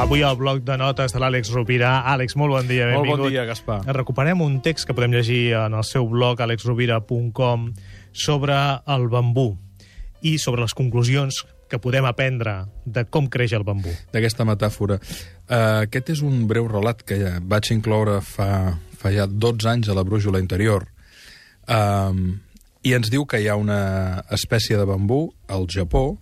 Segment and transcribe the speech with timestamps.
[0.00, 1.90] Avui al bloc de notes de l'Àlex Rovira.
[2.08, 3.20] Àlex, molt bon dia, Molt benvingut.
[3.20, 3.82] bon dia, Gaspar.
[3.84, 7.66] Recuperem un text que podem llegir en el seu blog alexrovira.com
[8.10, 8.56] sobre
[8.86, 9.58] el bambú
[10.22, 13.92] i sobre les conclusions que podem aprendre de com creix el bambú.
[14.14, 14.96] D'aquesta metàfora.
[15.50, 19.92] Uh, aquest és un breu relat que ja vaig incloure fa, fa ja 12 anys
[19.92, 20.88] a la brújula interior.
[21.68, 22.40] Um,
[22.82, 26.16] I ens diu que hi ha una espècie de bambú al Japó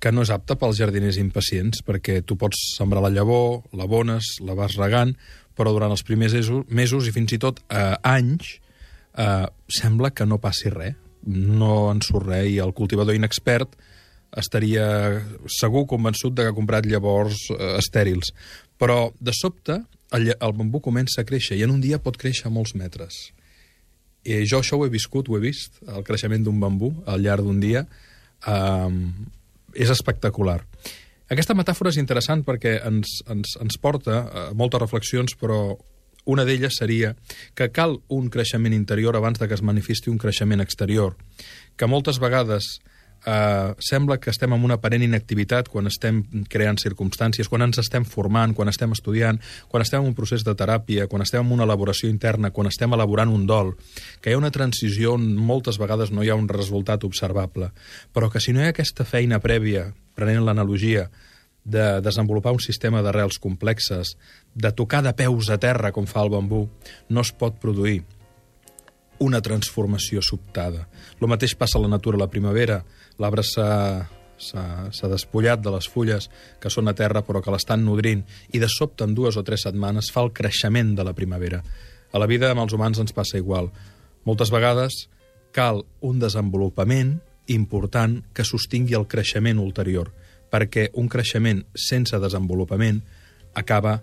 [0.00, 4.56] que no és apta pels jardiners impacients, perquè tu pots sembrar la llavor, l'abones, la
[4.58, 5.14] vas regant,
[5.56, 6.34] però durant els primers
[6.68, 8.58] mesos, i fins i tot eh, anys
[9.16, 13.78] eh, sembla que no passi res, no en surt res, i el cultivador inexpert
[14.36, 14.86] estaria
[15.46, 18.34] segur convençut de que ha comprat llavors eh, estèrils.
[18.80, 19.78] Però, de sobte,
[20.14, 23.30] el, el bambú comença a créixer, i en un dia pot créixer molts metres.
[24.24, 27.44] I jo això ho he viscut, ho he vist, el creixement d'un bambú al llarg
[27.46, 27.84] d'un dia.
[28.48, 29.28] Um,
[29.74, 30.60] és espectacular.
[31.32, 35.76] Aquesta metàfora és interessant perquè ens, ens, ens porta a moltes reflexions, però
[36.24, 37.14] una d'elles seria
[37.56, 41.16] que cal un creixement interior abans de que es manifesti un creixement exterior.
[41.76, 42.78] Que moltes vegades
[43.26, 48.06] eh, sembla que estem en una aparent inactivitat quan estem creant circumstàncies, quan ens estem
[48.08, 51.66] formant, quan estem estudiant, quan estem en un procés de teràpia, quan estem en una
[51.68, 53.74] elaboració interna, quan estem elaborant un dol,
[54.20, 57.70] que hi ha una transició on moltes vegades no hi ha un resultat observable,
[58.12, 61.08] però que si no hi ha aquesta feina prèvia, prenent l'analogia,
[61.64, 64.18] de desenvolupar un sistema d'arrels complexes,
[64.54, 66.66] de tocar de peus a terra com fa el bambú,
[67.08, 68.02] no es pot produir
[69.18, 70.88] una transformació sobtada.
[71.20, 72.82] Lo mateix passa a la natura a la primavera.
[73.18, 76.28] L'arbre s'ha despullat de les fulles
[76.60, 79.66] que són a terra però que l'estan nodrint i de sobte en dues o tres
[79.68, 81.62] setmanes fa el creixement de la primavera.
[82.12, 83.70] A la vida amb els humans ens passa igual.
[84.24, 85.08] Moltes vegades
[85.54, 90.10] cal un desenvolupament important que sostingui el creixement ulterior,
[90.50, 93.02] perquè un creixement sense desenvolupament
[93.54, 94.00] acaba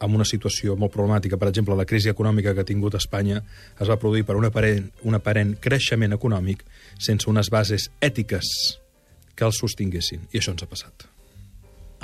[0.00, 1.38] amb una situació molt problemàtica.
[1.40, 3.42] Per exemple, la crisi econòmica que ha tingut Espanya
[3.80, 6.64] es va produir per un aparent, un aparent creixement econòmic
[6.98, 8.50] sense unes bases ètiques
[9.36, 10.28] que el sostinguessin.
[10.32, 11.06] I això ens ha passat.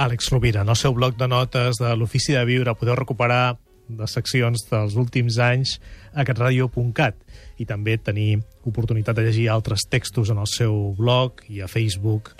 [0.00, 3.58] Àlex Rovira, en el seu bloc de notes de l'Ofici de Viure podeu recuperar
[3.92, 5.76] les seccions dels últims anys
[6.16, 7.18] a catradio.cat
[7.60, 12.32] i també tenir oportunitat de llegir altres textos en el seu blog i a Facebook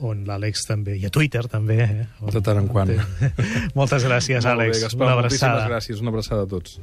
[0.00, 1.76] on l'Àlex també, i a Twitter també.
[1.84, 2.06] Eh?
[2.32, 2.90] De tant en quant.
[3.78, 4.76] Moltes gràcies, Molt Àlex.
[4.78, 5.68] bé, Gaspar, Una moltíssimes abraçada.
[5.74, 6.00] gràcies.
[6.00, 6.80] Una abraçada a tots.